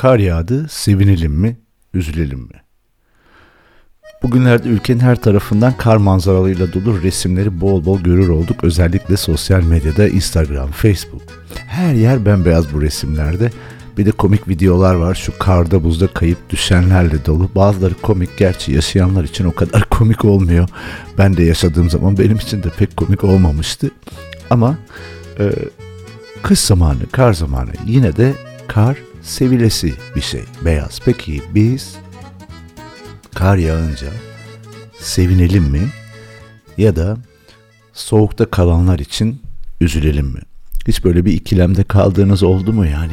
[0.00, 1.56] Kar yağdı, sevinelim mi,
[1.94, 2.62] üzülelim mi?
[4.22, 8.64] Bugünlerde ülkenin her tarafından kar manzaralarıyla dolu resimleri bol bol görür olduk.
[8.64, 11.22] Özellikle sosyal medyada, Instagram, Facebook.
[11.66, 13.50] Her yer bembeyaz bu resimlerde.
[13.98, 15.14] Bir de komik videolar var.
[15.14, 17.50] Şu karda buzda kayıp düşenlerle dolu.
[17.54, 20.68] Bazıları komik gerçi yaşayanlar için o kadar komik olmuyor.
[21.18, 23.90] Ben de yaşadığım zaman benim için de pek komik olmamıştı.
[24.50, 24.78] Ama
[25.38, 25.52] e,
[26.42, 28.34] kış zamanı, kar zamanı yine de
[28.68, 30.44] kar sevilesi bir şey.
[30.64, 31.00] Beyaz.
[31.04, 31.96] Peki biz
[33.34, 34.08] kar yağınca
[34.98, 35.88] sevinelim mi?
[36.78, 37.16] Ya da
[37.92, 39.42] soğukta kalanlar için
[39.80, 40.40] üzülelim mi?
[40.88, 43.12] Hiç böyle bir ikilemde kaldığınız oldu mu yani?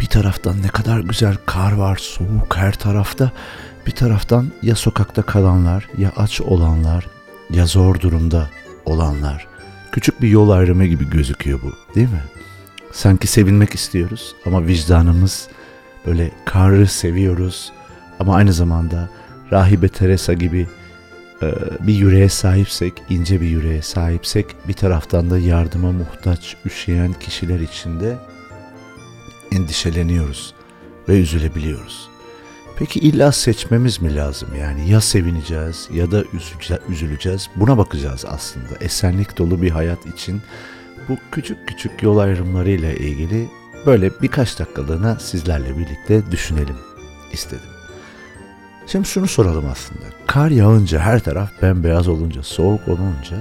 [0.00, 3.32] Bir taraftan ne kadar güzel kar var, soğuk her tarafta.
[3.86, 7.06] Bir taraftan ya sokakta kalanlar, ya aç olanlar,
[7.50, 8.50] ya zor durumda
[8.84, 9.46] olanlar.
[9.92, 12.22] Küçük bir yol ayrımı gibi gözüküyor bu, değil mi?
[12.96, 15.48] Sanki sevinmek istiyoruz ama vicdanımız
[16.06, 17.72] böyle karı seviyoruz
[18.20, 19.08] ama aynı zamanda
[19.52, 20.66] Rahibe Teresa gibi
[21.42, 27.60] e, bir yüreğe sahipsek, ince bir yüreğe sahipsek bir taraftan da yardıma muhtaç, üşüyen kişiler
[27.60, 28.16] içinde
[29.52, 30.54] endişeleniyoruz
[31.08, 32.08] ve üzülebiliyoruz.
[32.76, 34.48] Peki illa seçmemiz mi lazım?
[34.60, 36.24] Yani ya sevineceğiz ya da
[36.88, 37.50] üzüleceğiz.
[37.56, 38.76] Buna bakacağız aslında.
[38.80, 40.42] Esenlik dolu bir hayat için
[41.08, 43.48] bu küçük küçük yol ayrımlarıyla ilgili
[43.86, 46.76] böyle birkaç dakikalığına sizlerle birlikte düşünelim
[47.32, 47.70] istedim.
[48.86, 50.04] Şimdi şunu soralım aslında.
[50.26, 53.36] Kar yağınca her taraf bembeyaz olunca, soğuk olunca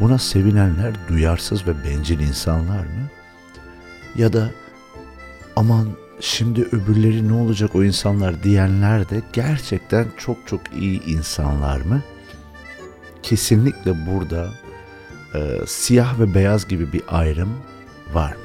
[0.00, 3.08] buna sevinenler duyarsız ve bencil insanlar mı?
[4.16, 4.50] Ya da
[5.56, 5.88] aman
[6.20, 12.02] şimdi öbürleri ne olacak o insanlar diyenler de gerçekten çok çok iyi insanlar mı?
[13.22, 14.50] Kesinlikle burada
[15.34, 17.50] e, siyah ve beyaz gibi bir ayrım
[18.14, 18.42] var mı?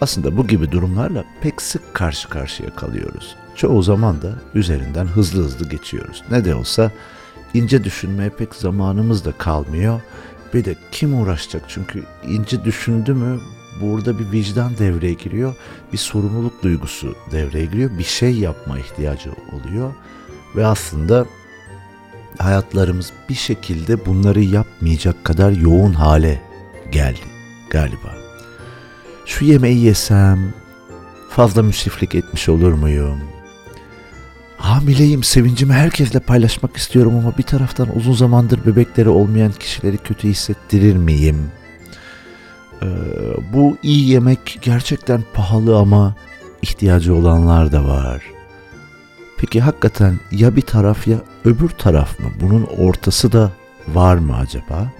[0.00, 3.36] Aslında bu gibi durumlarla pek sık karşı karşıya kalıyoruz.
[3.56, 6.22] Çoğu zaman da üzerinden hızlı hızlı geçiyoruz.
[6.30, 6.90] Ne de olsa
[7.54, 10.00] ince düşünmeye pek zamanımız da kalmıyor.
[10.54, 13.40] Bir de kim uğraşacak çünkü ince düşündü mü
[13.80, 15.54] burada bir vicdan devreye giriyor.
[15.92, 17.98] Bir sorumluluk duygusu devreye giriyor.
[17.98, 19.94] Bir şey yapma ihtiyacı oluyor.
[20.56, 21.26] Ve aslında
[22.38, 26.42] hayatlarımız bir şekilde bunları yapmayacak kadar yoğun hale
[26.92, 27.20] geldi
[27.70, 28.14] galiba.
[29.26, 30.54] Şu yemeği yesem
[31.30, 33.20] fazla müsriflik etmiş olur muyum?
[34.58, 40.96] Hamileyim, sevincimi herkesle paylaşmak istiyorum ama bir taraftan uzun zamandır bebekleri olmayan kişileri kötü hissettirir
[40.96, 41.50] miyim?
[42.82, 42.86] Ee,
[43.52, 46.14] bu iyi yemek gerçekten pahalı ama
[46.62, 48.22] ihtiyacı olanlar da var.
[49.38, 52.30] Peki hakikaten ya bir taraf ya öbür taraf mı?
[52.40, 53.50] Bunun ortası da
[53.88, 54.92] var mı acaba?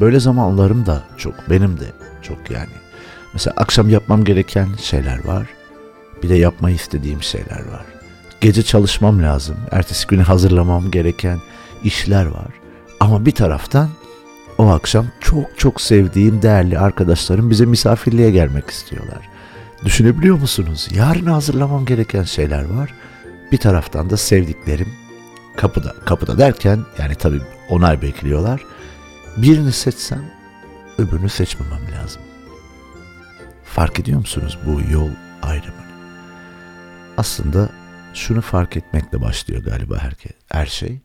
[0.00, 1.86] Böyle zamanlarım da çok, benim de
[2.22, 2.72] çok yani.
[3.32, 5.46] Mesela akşam yapmam gereken şeyler var.
[6.22, 7.84] Bir de yapmayı istediğim şeyler var.
[8.40, 9.56] Gece çalışmam lazım.
[9.70, 11.38] Ertesi günü hazırlamam gereken
[11.84, 12.50] işler var.
[13.00, 13.88] Ama bir taraftan
[14.58, 19.28] o akşam çok çok sevdiğim değerli arkadaşlarım bize misafirliğe gelmek istiyorlar.
[19.84, 20.88] Düşünebiliyor musunuz?
[20.94, 22.94] Yarın hazırlamam gereken şeyler var.
[23.54, 24.88] Bir taraftan da sevdiklerim
[25.56, 25.94] kapıda.
[26.04, 28.62] Kapıda derken yani tabii onay bekliyorlar.
[29.36, 30.30] Birini seçsem
[30.98, 32.22] öbürünü seçmemem lazım.
[33.64, 35.10] Fark ediyor musunuz bu yol
[35.42, 35.92] ayrımını?
[37.16, 37.68] Aslında
[38.14, 41.00] şunu fark etmekle başlıyor galiba herkes, her şey.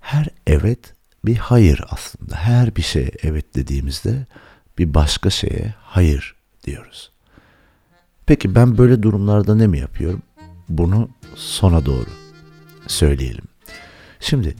[0.00, 2.36] Her evet bir hayır aslında.
[2.36, 4.26] Her bir şeye evet dediğimizde
[4.78, 7.10] bir başka şeye hayır diyoruz.
[8.26, 10.22] Peki ben böyle durumlarda ne mi yapıyorum?
[10.68, 12.10] Bunu sona doğru
[12.86, 13.44] söyleyelim.
[14.20, 14.56] Şimdi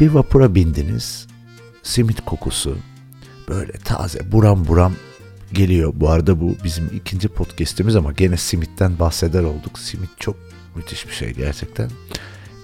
[0.00, 1.26] bir vapura bindiniz,
[1.82, 2.78] simit kokusu
[3.48, 4.92] böyle taze buram buram
[5.52, 5.92] geliyor.
[5.96, 9.78] Bu arada bu bizim ikinci podcast'imiz ama gene simitten bahseder olduk.
[9.78, 10.36] Simit çok
[10.74, 11.90] müthiş bir şey gerçekten.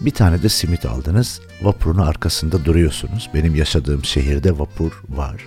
[0.01, 1.41] Bir tane de simit aldınız.
[1.63, 3.31] Vapurun arkasında duruyorsunuz.
[3.35, 5.45] Benim yaşadığım şehirde vapur var.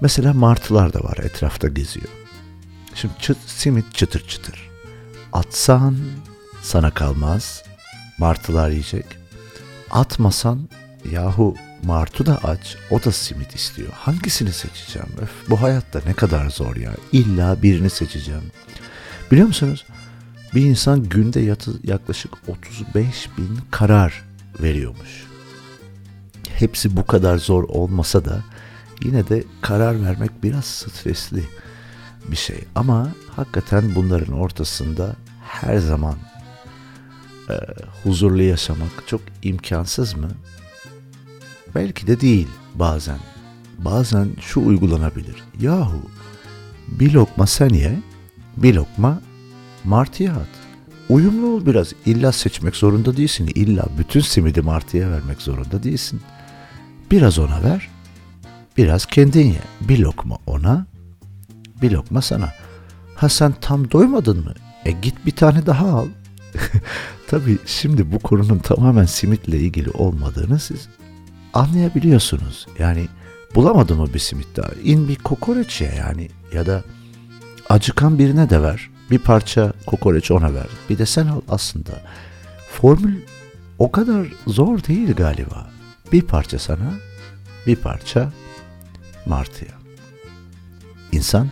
[0.00, 2.08] Mesela martılar da var etrafta geziyor.
[2.94, 4.71] Şimdi çıt, simit çıtır çıtır.
[5.46, 5.96] Atsan
[6.62, 7.62] sana kalmaz.
[8.18, 9.04] Martılar yiyecek.
[9.90, 10.68] Atmasan
[11.12, 13.88] yahu Martu da aç, o da simit istiyor.
[13.92, 15.08] Hangisini seçeceğim?
[15.22, 16.92] Öf, bu hayatta ne kadar zor ya.
[17.12, 18.42] İlla birini seçeceğim.
[19.30, 19.84] Biliyor musunuz?
[20.54, 24.22] Bir insan günde yatı, yaklaşık 35 bin karar
[24.62, 25.26] veriyormuş.
[26.48, 28.44] Hepsi bu kadar zor olmasa da
[29.04, 31.42] yine de karar vermek biraz stresli
[32.30, 32.64] bir şey.
[32.74, 35.16] Ama hakikaten bunların ortasında
[35.52, 36.16] her zaman
[37.50, 37.54] e,
[38.02, 40.28] huzurlu yaşamak çok imkansız mı?
[41.74, 43.18] Belki de değil bazen.
[43.78, 45.36] Bazen şu uygulanabilir.
[45.60, 46.02] Yahu
[46.88, 47.98] bir lokma sen ye,
[48.56, 49.20] bir lokma
[49.84, 50.48] martıya at.
[51.08, 51.92] Uyumlu ol biraz.
[52.06, 53.50] İlla seçmek zorunda değilsin.
[53.54, 56.20] İlla bütün simidi martıya vermek zorunda değilsin.
[57.10, 57.88] Biraz ona ver.
[58.76, 59.60] Biraz kendin ye.
[59.80, 60.86] Bir lokma ona.
[61.82, 62.52] Bir lokma sana.
[63.14, 64.54] Ha sen tam doymadın mı?
[64.84, 66.08] E git bir tane daha al.
[67.26, 70.88] Tabii şimdi bu konunun tamamen simitle ilgili olmadığını siz
[71.54, 72.66] anlayabiliyorsunuz.
[72.78, 73.08] Yani
[73.54, 74.68] bulamadın mı bir simit daha?
[74.84, 76.82] İn bir kokoreç ye yani ya da
[77.68, 78.90] acıkan birine de ver.
[79.10, 80.66] Bir parça kokoreç ona ver.
[80.90, 82.02] Bir de sen al aslında.
[82.70, 83.20] Formül
[83.78, 85.70] o kadar zor değil galiba.
[86.12, 86.92] Bir parça sana,
[87.66, 88.32] bir parça
[89.26, 89.72] martıya.
[91.12, 91.48] İnsan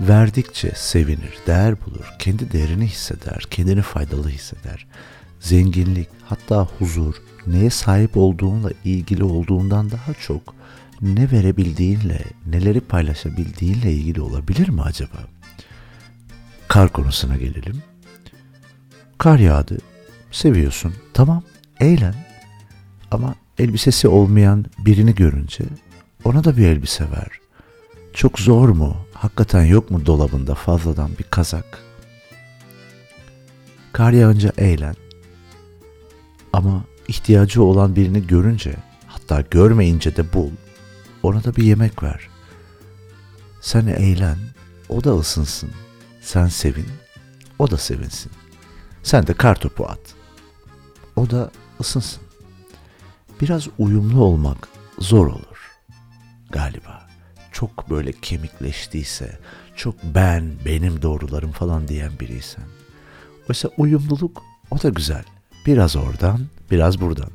[0.00, 4.86] verdikçe sevinir, değer bulur, kendi değerini hisseder, kendini faydalı hisseder.
[5.40, 7.14] Zenginlik, hatta huzur,
[7.46, 10.54] neye sahip olduğunla ilgili olduğundan daha çok
[11.02, 15.18] ne verebildiğinle, neleri paylaşabildiğinle ilgili olabilir mi acaba?
[16.68, 17.82] Kar konusuna gelelim.
[19.18, 19.78] Kar yağdı,
[20.30, 21.42] seviyorsun, tamam,
[21.80, 22.14] eğlen.
[23.10, 25.64] Ama elbisesi olmayan birini görünce
[26.24, 27.28] ona da bir elbise ver.
[28.14, 28.96] Çok zor mu?
[29.18, 31.82] Hakikaten yok mu dolabında fazladan bir kazak?
[33.92, 34.94] Kar yağınca eğlen.
[36.52, 38.76] Ama ihtiyacı olan birini görünce,
[39.06, 40.50] hatta görmeyince de bul.
[41.22, 42.28] Ona da bir yemek ver.
[43.60, 44.38] Sen eğlen,
[44.88, 45.70] o da ısınsın.
[46.20, 46.88] Sen sevin,
[47.58, 48.32] o da sevinsin.
[49.02, 50.14] Sen de kar topu at.
[51.16, 51.50] O da
[51.80, 52.22] ısınsın.
[53.40, 54.68] Biraz uyumlu olmak
[54.98, 55.78] zor olur
[56.50, 57.07] galiba.
[57.58, 59.38] Çok böyle kemikleştiyse,
[59.76, 62.64] çok ben, benim doğrularım falan diyen biriysen.
[63.50, 65.24] Oysa uyumluluk o da güzel.
[65.66, 66.40] Biraz oradan,
[66.70, 67.30] biraz buradan.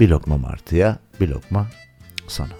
[0.00, 1.66] Bir lokma martıya, bir lokma
[2.28, 2.52] sana.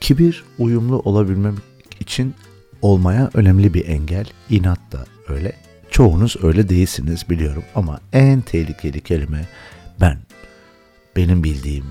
[0.00, 1.56] Kibir uyumlu olabilmem
[2.00, 2.34] için
[2.82, 4.26] olmaya önemli bir engel.
[4.50, 5.52] İnat da öyle.
[5.90, 9.48] Çoğunuz öyle değilsiniz biliyorum ama en tehlikeli kelime
[10.00, 10.18] ben.
[11.16, 11.86] Benim bildiğim,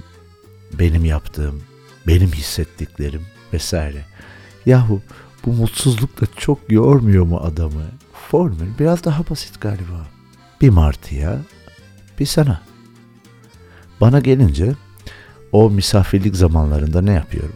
[0.79, 1.63] benim yaptığım,
[2.07, 4.05] benim hissettiklerim vesaire.
[4.65, 5.01] Yahu
[5.45, 7.85] bu mutsuzluk da çok yormuyor mu adamı?
[8.29, 10.07] Formül biraz daha basit galiba.
[10.61, 11.41] Bir martıya,
[12.19, 12.61] bir sana.
[14.01, 14.73] Bana gelince
[15.51, 17.55] o misafirlik zamanlarında ne yapıyorum?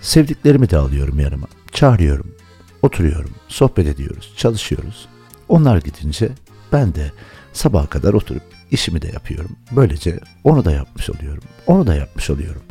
[0.00, 1.46] Sevdiklerimi de alıyorum yanıma.
[1.72, 2.34] Çağırıyorum.
[2.82, 3.30] Oturuyorum.
[3.48, 4.32] Sohbet ediyoruz.
[4.36, 5.08] Çalışıyoruz.
[5.48, 6.28] Onlar gidince
[6.72, 7.12] ben de
[7.52, 9.56] sabaha kadar oturup işimi de yapıyorum.
[9.72, 11.44] Böylece onu da yapmış oluyorum.
[11.66, 12.62] Onu da yapmış oluyorum.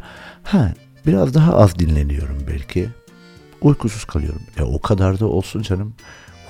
[0.43, 0.73] Ha
[1.05, 2.89] biraz daha az dinleniyorum belki.
[3.61, 4.41] Uykusuz kalıyorum.
[4.57, 5.93] E o kadar da olsun canım.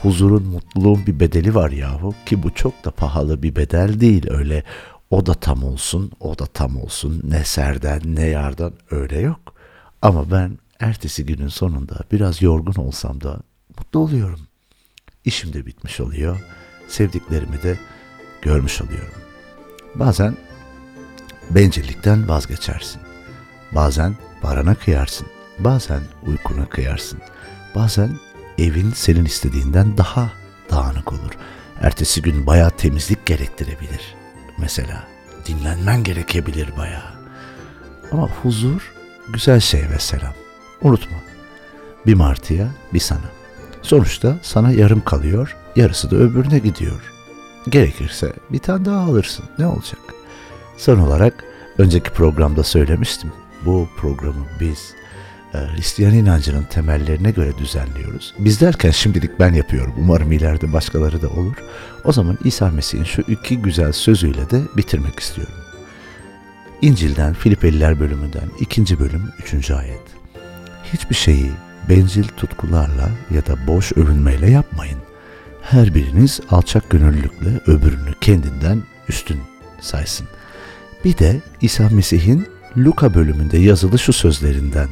[0.01, 4.63] Huzurun, mutluluğun bir bedeli var yahu ki bu çok da pahalı bir bedel değil öyle.
[5.09, 7.21] O da tam olsun, o da tam olsun.
[7.23, 9.53] Ne serden ne yardan öyle yok.
[10.01, 13.39] Ama ben ertesi günün sonunda biraz yorgun olsam da
[13.77, 14.39] mutlu oluyorum.
[15.25, 16.39] İşim de bitmiş oluyor.
[16.87, 17.79] Sevdiklerimi de
[18.41, 19.23] görmüş oluyorum.
[19.95, 20.37] Bazen
[21.49, 23.01] bencillikten vazgeçersin.
[23.71, 25.27] Bazen parana kıyarsın.
[25.59, 27.19] Bazen uykuna kıyarsın.
[27.75, 28.09] Bazen
[28.57, 30.31] evin senin istediğinden daha
[30.71, 31.31] dağınık olur.
[31.81, 34.15] Ertesi gün bayağı temizlik gerektirebilir.
[34.57, 35.07] Mesela
[35.47, 37.13] dinlenmen gerekebilir bayağı.
[38.11, 38.93] Ama huzur
[39.33, 40.33] güzel şey ve selam.
[40.81, 41.17] Unutma.
[42.05, 43.31] Bir martıya bir sana.
[43.81, 47.12] Sonuçta sana yarım kalıyor, yarısı da öbürüne gidiyor.
[47.69, 49.45] Gerekirse bir tane daha alırsın.
[49.59, 49.99] Ne olacak?
[50.77, 51.43] Son olarak
[51.77, 53.31] önceki programda söylemiştim.
[53.65, 54.93] Bu programı biz
[55.53, 58.33] e, Hristiyan inancının temellerine göre düzenliyoruz.
[58.39, 59.93] Biz derken şimdilik ben yapıyorum.
[59.99, 61.55] Umarım ileride başkaları da olur.
[62.03, 65.53] O zaman İsa Mesih'in şu iki güzel sözüyle de bitirmek istiyorum.
[66.81, 70.01] İncil'den Filipeliler bölümünden ikinci bölüm üçüncü ayet.
[70.93, 71.51] Hiçbir şeyi
[71.89, 74.99] bencil tutkularla ya da boş övünmeyle yapmayın.
[75.63, 79.39] Her biriniz alçak gönüllülükle öbürünü kendinden üstün
[79.81, 80.27] saysın.
[81.05, 84.89] Bir de İsa Mesih'in Luka bölümünde yazılı şu sözlerinden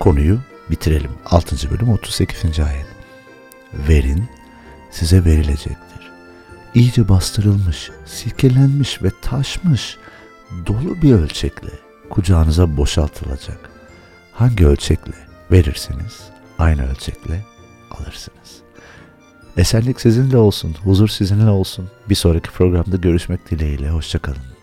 [0.00, 0.38] konuyu
[0.70, 1.10] bitirelim.
[1.24, 1.70] 6.
[1.70, 2.60] bölüm 38.
[2.60, 2.86] ayet.
[3.88, 4.28] Verin,
[4.90, 6.10] size verilecektir.
[6.74, 9.96] İyice bastırılmış, silkelenmiş ve taşmış,
[10.66, 11.70] dolu bir ölçekle
[12.10, 13.70] kucağınıza boşaltılacak.
[14.32, 15.14] Hangi ölçekle
[15.50, 16.20] verirseniz
[16.58, 17.44] aynı ölçekle
[17.90, 18.65] alırsınız.
[19.56, 21.88] Esenlik sizinle olsun, huzur sizinle olsun.
[22.08, 23.90] Bir sonraki programda görüşmek dileğiyle.
[23.90, 24.55] Hoşçakalın.